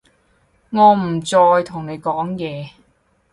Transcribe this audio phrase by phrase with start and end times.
[0.71, 2.71] 我唔再同你講嘢